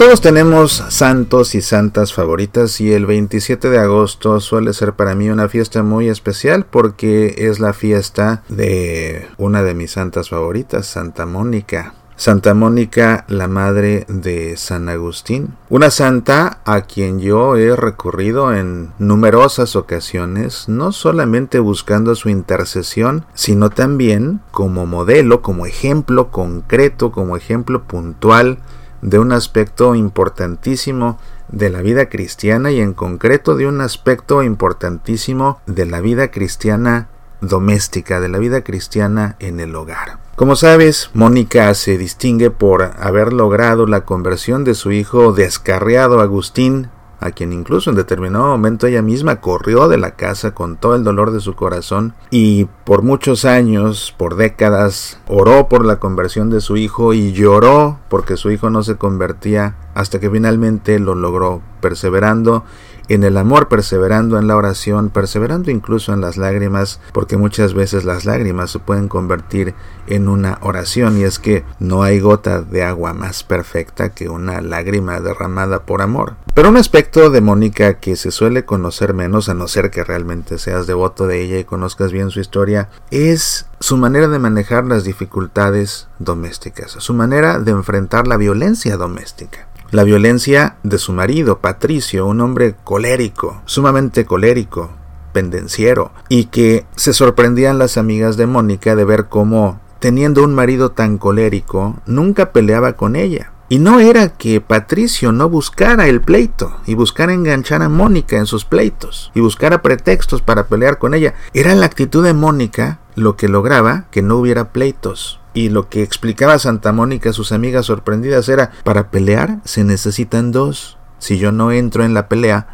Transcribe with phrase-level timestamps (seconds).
[0.00, 5.28] Todos tenemos santos y santas favoritas y el 27 de agosto suele ser para mí
[5.28, 11.26] una fiesta muy especial porque es la fiesta de una de mis santas favoritas, Santa
[11.26, 11.92] Mónica.
[12.16, 18.92] Santa Mónica, la madre de San Agustín, una santa a quien yo he recurrido en
[18.98, 27.36] numerosas ocasiones, no solamente buscando su intercesión, sino también como modelo, como ejemplo concreto, como
[27.36, 28.60] ejemplo puntual
[29.02, 31.18] de un aspecto importantísimo
[31.48, 37.08] de la vida cristiana y en concreto de un aspecto importantísimo de la vida cristiana
[37.40, 40.18] doméstica, de la vida cristiana en el hogar.
[40.36, 46.88] Como sabes, Mónica se distingue por haber logrado la conversión de su hijo descarriado Agustín
[47.20, 51.04] a quien incluso en determinado momento ella misma corrió de la casa con todo el
[51.04, 56.60] dolor de su corazón y por muchos años, por décadas, oró por la conversión de
[56.60, 61.60] su hijo y lloró porque su hijo no se convertía hasta que finalmente lo logró,
[61.80, 62.64] perseverando
[63.10, 68.04] en el amor, perseverando en la oración, perseverando incluso en las lágrimas, porque muchas veces
[68.04, 69.74] las lágrimas se pueden convertir
[70.06, 74.60] en una oración y es que no hay gota de agua más perfecta que una
[74.60, 76.36] lágrima derramada por amor.
[76.54, 80.58] Pero un aspecto de Mónica que se suele conocer menos, a no ser que realmente
[80.58, 85.02] seas devoto de ella y conozcas bien su historia, es su manera de manejar las
[85.02, 89.69] dificultades domésticas, su manera de enfrentar la violencia doméstica.
[89.90, 94.90] La violencia de su marido, Patricio, un hombre colérico, sumamente colérico,
[95.32, 100.92] pendenciero, y que se sorprendían las amigas de Mónica de ver cómo, teniendo un marido
[100.92, 103.50] tan colérico, nunca peleaba con ella.
[103.68, 108.46] Y no era que Patricio no buscara el pleito y buscara enganchar a Mónica en
[108.46, 111.34] sus pleitos y buscara pretextos para pelear con ella.
[111.52, 115.39] Era la actitud de Mónica lo que lograba que no hubiera pleitos.
[115.52, 120.52] Y lo que explicaba Santa Mónica a sus amigas sorprendidas era, para pelear se necesitan
[120.52, 120.98] dos.
[121.18, 122.68] Si yo no entro en la pelea,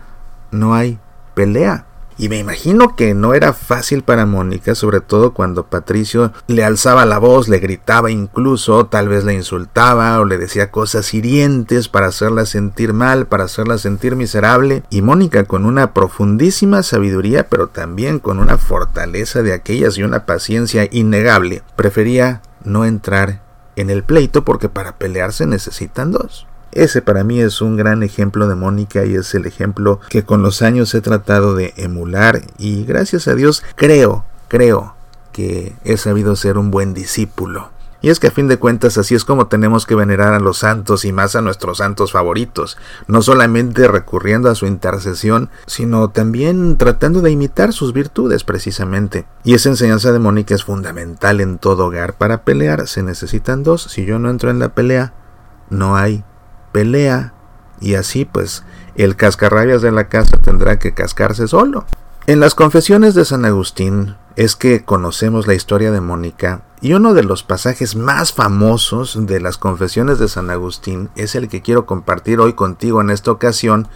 [0.50, 0.98] no hay
[1.34, 1.86] pelea.
[2.18, 7.04] Y me imagino que no era fácil para Mónica, sobre todo cuando Patricio le alzaba
[7.04, 12.06] la voz, le gritaba incluso, tal vez le insultaba o le decía cosas hirientes para
[12.06, 14.82] hacerla sentir mal, para hacerla sentir miserable.
[14.88, 20.24] Y Mónica con una profundísima sabiduría, pero también con una fortaleza de aquellas y una
[20.24, 23.40] paciencia innegable, prefería no entrar
[23.76, 26.46] en el pleito porque para pelearse necesitan dos.
[26.72, 30.42] Ese para mí es un gran ejemplo de Mónica y es el ejemplo que con
[30.42, 34.94] los años he tratado de emular y gracias a Dios creo, creo
[35.32, 37.70] que he sabido ser un buen discípulo.
[38.00, 40.58] Y es que a fin de cuentas así es como tenemos que venerar a los
[40.58, 42.76] santos y más a nuestros santos favoritos,
[43.06, 49.26] no solamente recurriendo a su intercesión, sino también tratando de imitar sus virtudes precisamente.
[49.44, 52.14] Y esa enseñanza de Mónica es fundamental en todo hogar.
[52.14, 55.14] Para pelear se necesitan dos, si yo no entro en la pelea,
[55.70, 56.24] no hay
[56.72, 57.32] pelea.
[57.80, 58.64] Y así pues
[58.94, 61.84] el cascarrabias de la casa tendrá que cascarse solo.
[62.28, 67.14] En las confesiones de San Agustín es que conocemos la historia de Mónica y uno
[67.14, 71.86] de los pasajes más famosos de las confesiones de San Agustín es el que quiero
[71.86, 73.86] compartir hoy contigo en esta ocasión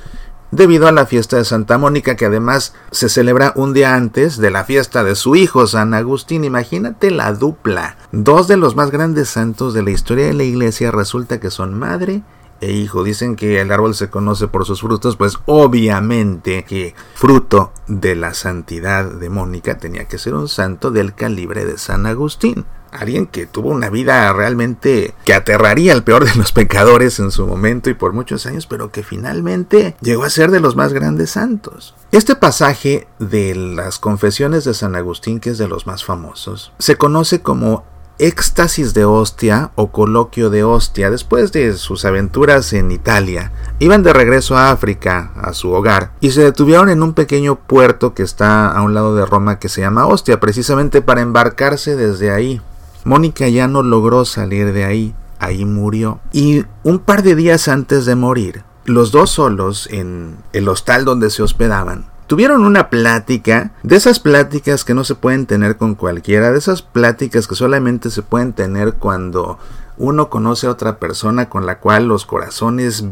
[0.52, 4.52] debido a la fiesta de Santa Mónica que además se celebra un día antes de
[4.52, 6.44] la fiesta de su hijo San Agustín.
[6.44, 7.96] Imagínate la dupla.
[8.12, 11.76] Dos de los más grandes santos de la historia de la iglesia resulta que son
[11.76, 12.22] madre
[12.60, 13.04] e hijo.
[13.04, 18.34] Dicen que el árbol se conoce por sus frutos, pues obviamente que fruto de la
[18.34, 22.64] santidad de Mónica tenía que ser un santo del calibre de San Agustín.
[22.92, 27.46] Alguien que tuvo una vida realmente que aterraría al peor de los pecadores en su
[27.46, 31.30] momento y por muchos años, pero que finalmente llegó a ser de los más grandes
[31.30, 31.94] santos.
[32.10, 36.96] Este pasaje de las confesiones de San Agustín, que es de los más famosos, se
[36.96, 37.84] conoce como
[38.20, 43.50] éxtasis de hostia o coloquio de hostia después de sus aventuras en Italia.
[43.78, 48.12] Iban de regreso a África, a su hogar, y se detuvieron en un pequeño puerto
[48.12, 52.30] que está a un lado de Roma que se llama Ostia, precisamente para embarcarse desde
[52.30, 52.60] ahí.
[53.04, 56.20] Mónica ya no logró salir de ahí, ahí murió.
[56.30, 61.30] Y un par de días antes de morir, los dos solos en el hostal donde
[61.30, 66.52] se hospedaban, tuvieron una plática, de esas pláticas que no se pueden tener con cualquiera,
[66.52, 69.58] de esas pláticas que solamente se pueden tener cuando
[69.98, 73.04] uno conoce a otra persona con la cual los corazones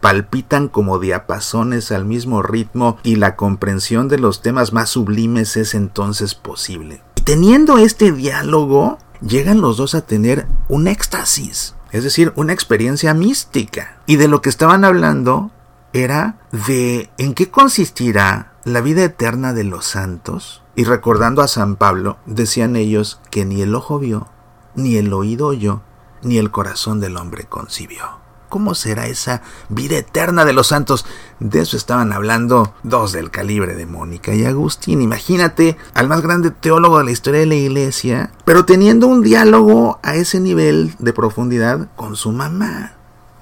[0.00, 5.76] palpitan como diapasones al mismo ritmo y la comprensión de los temas más sublimes es
[5.76, 7.04] entonces posible.
[7.14, 13.14] Y teniendo este diálogo, llegan los dos a tener un éxtasis, es decir, una experiencia
[13.14, 14.00] mística.
[14.06, 15.52] Y de lo que estaban hablando
[15.92, 20.64] era de en qué consistirá la vida eterna de los santos.
[20.74, 24.26] Y recordando a San Pablo, decían ellos que ni el ojo vio,
[24.74, 25.82] ni el oído oyó,
[26.22, 28.02] ni el corazón del hombre concibió.
[28.48, 31.06] ¿Cómo será esa vida eterna de los santos?
[31.38, 35.00] De eso estaban hablando dos del calibre de Mónica y Agustín.
[35.00, 40.00] Imagínate al más grande teólogo de la historia de la iglesia, pero teniendo un diálogo
[40.02, 42.95] a ese nivel de profundidad con su mamá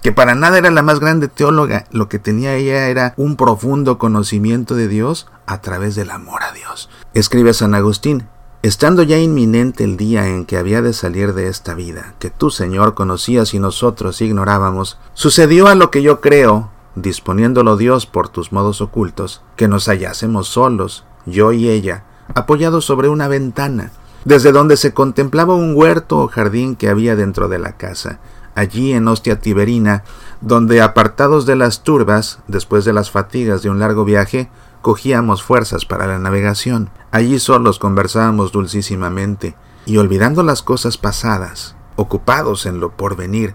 [0.04, 3.96] que para nada era la más grande teóloga, lo que tenía ella era un profundo
[3.96, 6.90] conocimiento de Dios a través del amor a Dios.
[7.14, 8.28] Escribe San Agustín,
[8.62, 12.50] Estando ya inminente el día en que había de salir de esta vida, que tú,
[12.50, 18.52] Señor, conocías y nosotros ignorábamos, sucedió a lo que yo creo, disponiéndolo Dios por tus
[18.52, 22.04] modos ocultos, que nos hallásemos solos, yo y ella,
[22.34, 23.90] apoyados sobre una ventana,
[24.26, 28.20] desde donde se contemplaba un huerto o jardín que había dentro de la casa,
[28.54, 30.04] allí en Hostia Tiberina,
[30.40, 34.50] donde apartados de las turbas, después de las fatigas de un largo viaje,
[34.82, 36.90] cogíamos fuerzas para la navegación.
[37.10, 39.56] Allí solos conversábamos dulcísimamente,
[39.86, 43.54] y olvidando las cosas pasadas, ocupados en lo porvenir,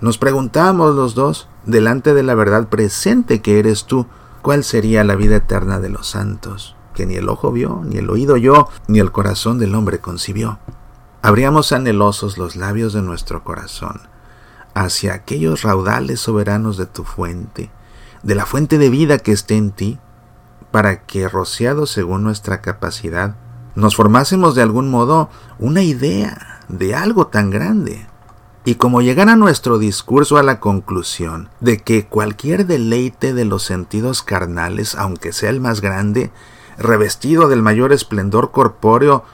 [0.00, 4.06] nos preguntábamos los dos, delante de la verdad presente que eres tú,
[4.42, 8.10] cuál sería la vida eterna de los santos, que ni el ojo vio, ni el
[8.10, 10.58] oído oyó, ni el corazón del hombre concibió.
[11.22, 14.13] Abríamos anhelosos los labios de nuestro corazón
[14.74, 17.70] hacia aquellos raudales soberanos de tu fuente,
[18.22, 19.98] de la fuente de vida que esté en ti,
[20.70, 23.36] para que, rociados según nuestra capacidad,
[23.74, 28.06] nos formásemos de algún modo una idea de algo tan grande.
[28.64, 34.22] Y como llegara nuestro discurso a la conclusión de que cualquier deleite de los sentidos
[34.22, 36.32] carnales, aunque sea el más grande,
[36.78, 39.24] revestido del mayor esplendor corpóreo,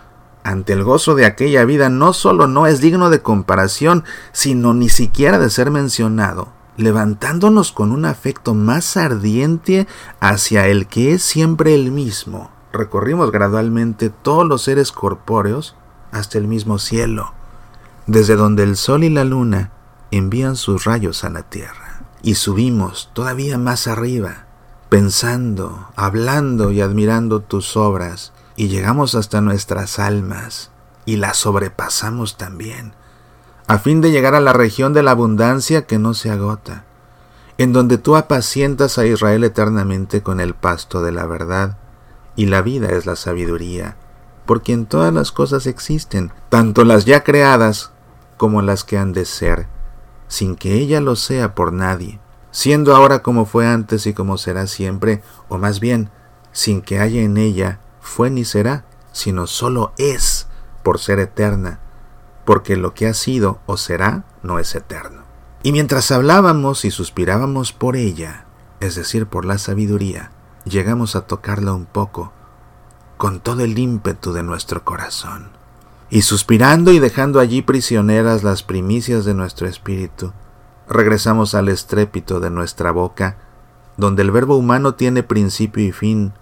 [0.42, 4.88] ante el gozo de aquella vida no sólo no es digno de comparación, sino ni
[4.88, 9.86] siquiera de ser mencionado, levantándonos con un afecto más ardiente
[10.20, 12.50] hacia el que es siempre el mismo.
[12.72, 15.76] Recorrimos gradualmente todos los seres corpóreos
[16.12, 17.32] hasta el mismo cielo,
[18.06, 19.72] desde donde el sol y la luna
[20.10, 22.00] envían sus rayos a la tierra.
[22.22, 24.46] Y subimos todavía más arriba,
[24.88, 30.70] pensando, hablando y admirando tus obras, y llegamos hasta nuestras almas,
[31.06, 32.92] y las sobrepasamos también
[33.66, 36.84] a fin de llegar a la región de la abundancia que no se agota,
[37.56, 41.78] en donde tú apacientas a Israel eternamente con el pasto de la verdad,
[42.36, 43.96] y la vida es la sabiduría,
[44.44, 47.92] por quien todas las cosas existen, tanto las ya creadas
[48.36, 49.68] como las que han de ser,
[50.28, 52.20] sin que ella lo sea por nadie,
[52.50, 56.10] siendo ahora como fue antes y como será siempre, o más bien,
[56.52, 60.48] sin que haya en ella fue ni será, sino sólo es,
[60.82, 61.80] por ser eterna,
[62.44, 65.22] porque lo que ha sido o será no es eterno.
[65.62, 68.46] Y mientras hablábamos y suspirábamos por ella,
[68.80, 70.30] es decir, por la sabiduría,
[70.64, 72.32] llegamos a tocarla un poco,
[73.18, 75.50] con todo el ímpetu de nuestro corazón.
[76.08, 80.32] Y suspirando y dejando allí prisioneras las primicias de nuestro espíritu,
[80.88, 83.36] regresamos al estrépito de nuestra boca,
[83.96, 86.32] donde el verbo humano tiene principio y fin,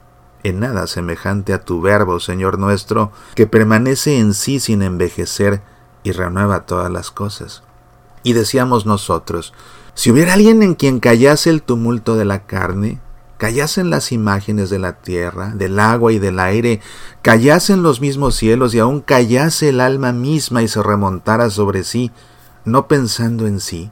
[0.42, 5.62] en nada semejante a tu verbo, Señor nuestro, que permanece en sí sin envejecer,
[6.04, 7.62] y renueva todas las cosas.
[8.22, 9.52] Y decíamos nosotros,
[9.94, 13.00] si hubiera alguien en quien callase el tumulto de la carne,
[13.36, 16.80] callasen las imágenes de la tierra, del agua y del aire,
[17.22, 22.10] callasen los mismos cielos y aún callase el alma misma y se remontara sobre sí,
[22.64, 23.90] no pensando en sí,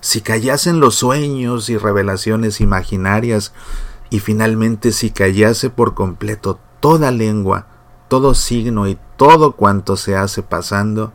[0.00, 3.52] si callasen los sueños y revelaciones imaginarias,
[4.10, 7.66] y finalmente si callase por completo toda lengua,
[8.08, 11.12] todo signo y todo cuanto se hace pasando,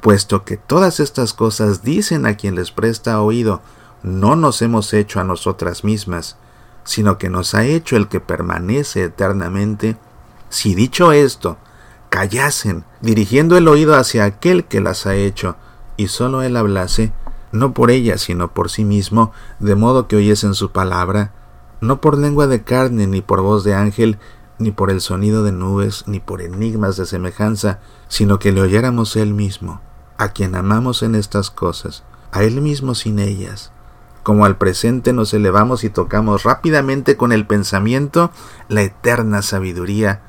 [0.00, 3.62] puesto que todas estas cosas dicen a quien les presta oído,
[4.02, 6.36] no nos hemos hecho a nosotras mismas,
[6.84, 9.96] sino que nos ha hecho el que permanece eternamente,
[10.48, 11.56] si dicho esto,
[12.08, 15.56] callasen, dirigiendo el oído hacia aquel que las ha hecho,
[15.96, 17.12] y sólo él hablase,
[17.52, 21.32] no por ella, sino por sí mismo, de modo que oyesen su palabra,
[21.82, 24.18] no por lengua de carne, ni por voz de ángel,
[24.58, 29.16] ni por el sonido de nubes, ni por enigmas de semejanza, sino que le oyéramos
[29.16, 29.80] él mismo,
[30.16, 33.72] a quien amamos en estas cosas, a Él mismo sin ellas.
[34.22, 38.30] Como al presente nos elevamos y tocamos rápidamente con el pensamiento
[38.68, 40.22] la eterna sabiduría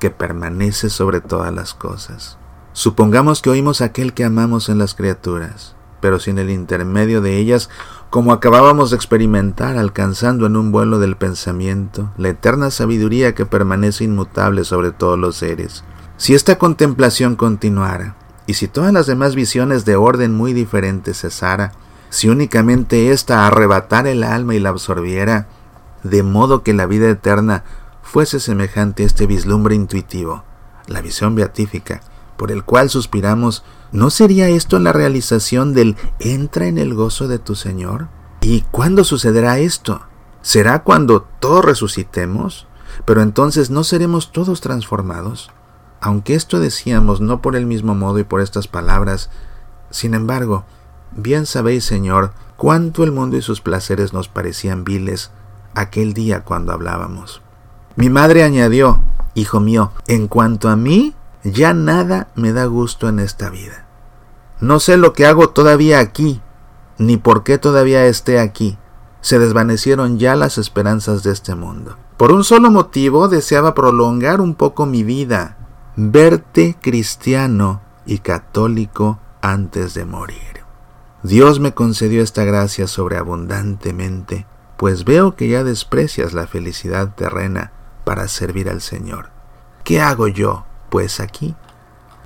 [0.00, 2.38] que permanece sobre todas las cosas.
[2.72, 7.68] Supongamos que oímos aquel que amamos en las criaturas, pero sin el intermedio de ellas,
[8.10, 14.04] como acabábamos de experimentar alcanzando en un vuelo del pensamiento la eterna sabiduría que permanece
[14.04, 15.84] inmutable sobre todos los seres.
[16.16, 21.72] Si esta contemplación continuara, y si todas las demás visiones de orden muy diferente cesara,
[22.08, 25.48] si únicamente ésta arrebatara el alma y la absorbiera,
[26.04, 27.64] de modo que la vida eterna
[28.02, 30.44] fuese semejante a este vislumbre intuitivo,
[30.86, 32.00] la visión beatífica,
[32.36, 37.38] por el cual suspiramos, ¿no sería esto la realización del entra en el gozo de
[37.38, 38.08] tu Señor?
[38.40, 40.02] ¿Y cuándo sucederá esto?
[40.42, 42.66] ¿Será cuando todos resucitemos?
[43.04, 45.50] Pero entonces no seremos todos transformados.
[46.00, 49.30] Aunque esto decíamos no por el mismo modo y por estas palabras,
[49.90, 50.64] sin embargo,
[51.12, 55.30] bien sabéis, Señor, cuánto el mundo y sus placeres nos parecían viles
[55.74, 57.42] aquel día cuando hablábamos.
[57.96, 59.02] Mi madre añadió,
[59.34, 61.15] Hijo mío, en cuanto a mí,
[61.52, 63.86] ya nada me da gusto en esta vida.
[64.60, 66.40] No sé lo que hago todavía aquí,
[66.98, 68.78] ni por qué todavía esté aquí.
[69.20, 71.96] Se desvanecieron ya las esperanzas de este mundo.
[72.16, 75.56] Por un solo motivo deseaba prolongar un poco mi vida,
[75.96, 80.64] verte cristiano y católico antes de morir.
[81.22, 87.72] Dios me concedió esta gracia sobreabundantemente, pues veo que ya desprecias la felicidad terrena
[88.04, 89.30] para servir al Señor.
[89.82, 91.54] ¿Qué hago yo, pues, aquí?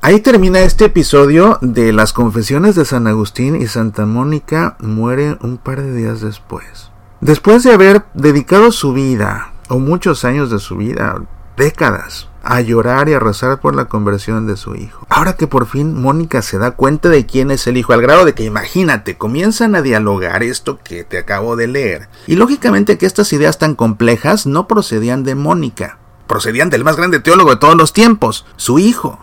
[0.03, 5.59] Ahí termina este episodio de las confesiones de San Agustín y Santa Mónica muere un
[5.59, 6.91] par de días después.
[7.21, 11.23] Después de haber dedicado su vida, o muchos años de su vida,
[11.59, 15.07] décadas, a llorar y a rezar por la conversión de su hijo.
[15.11, 18.25] Ahora que por fin Mónica se da cuenta de quién es el hijo, al grado
[18.25, 22.09] de que imagínate, comienzan a dialogar esto que te acabo de leer.
[22.27, 25.99] Y lógicamente que estas ideas tan complejas no procedían de Mónica,
[26.31, 29.19] procedían del más grande teólogo de todos los tiempos, su hijo.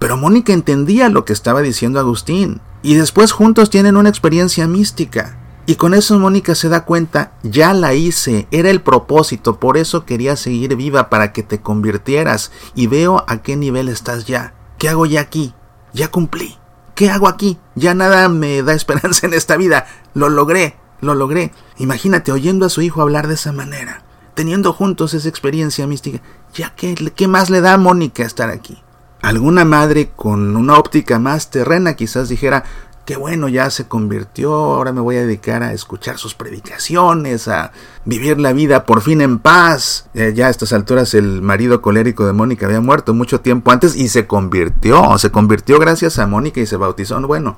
[0.00, 5.38] Pero Mónica entendía lo que estaba diciendo Agustín, y después juntos tienen una experiencia mística.
[5.66, 10.04] Y con eso Mónica se da cuenta, ya la hice, era el propósito, por eso
[10.04, 14.52] quería seguir viva para que te convirtieras y veo a qué nivel estás ya.
[14.78, 15.54] ¿Qué hago ya aquí?
[15.92, 16.58] Ya cumplí.
[16.96, 17.60] ¿Qué hago aquí?
[17.76, 19.86] Ya nada me da esperanza en esta vida.
[20.12, 21.52] Lo logré, lo logré.
[21.76, 24.02] Imagínate oyendo a su hijo hablar de esa manera,
[24.34, 26.20] teniendo juntos esa experiencia mística.
[26.58, 28.82] ¿Ya qué, más le da a Mónica estar aquí?
[29.22, 32.64] Alguna madre con una óptica más terrena quizás dijera,
[33.04, 37.70] qué bueno, ya se convirtió, ahora me voy a dedicar a escuchar sus predicaciones, a
[38.04, 40.08] vivir la vida por fin en paz.
[40.14, 43.94] Eh, ya a estas alturas el marido colérico de Mónica había muerto mucho tiempo antes
[43.94, 47.20] y se convirtió, se convirtió gracias a Mónica y se bautizó.
[47.20, 47.56] Bueno,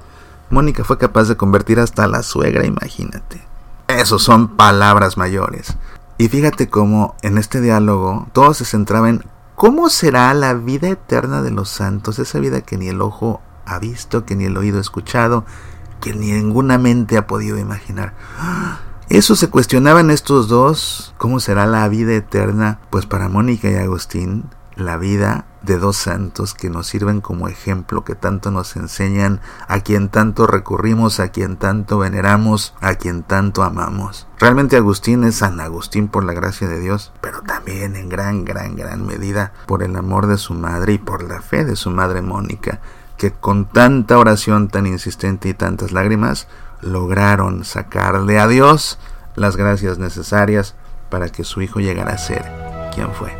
[0.50, 3.40] Mónica fue capaz de convertir hasta a la suegra, imagínate.
[3.88, 5.74] Esos son palabras mayores.
[6.20, 9.24] Y fíjate cómo en este diálogo todo se centraba en
[9.54, 13.78] cómo será la vida eterna de los santos, esa vida que ni el ojo ha
[13.78, 15.46] visto, que ni el oído ha escuchado,
[15.98, 18.12] que ni ninguna mente ha podido imaginar.
[19.08, 22.80] Eso se cuestionaban estos dos, ¿cómo será la vida eterna?
[22.90, 24.44] Pues para Mónica y Agustín,
[24.80, 29.80] la vida de dos santos que nos sirven como ejemplo, que tanto nos enseñan, a
[29.80, 34.26] quien tanto recurrimos, a quien tanto veneramos, a quien tanto amamos.
[34.38, 38.74] Realmente Agustín es San Agustín por la gracia de Dios, pero también en gran, gran,
[38.74, 42.22] gran medida por el amor de su madre y por la fe de su madre
[42.22, 42.80] Mónica
[43.20, 46.48] que con tanta oración tan insistente y tantas lágrimas
[46.80, 48.98] lograron sacarle a Dios
[49.34, 50.74] las gracias necesarias
[51.10, 52.42] para que su hijo llegara a ser
[52.94, 53.39] quien fue.